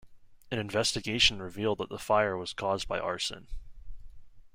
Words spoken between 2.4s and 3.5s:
caused by arson.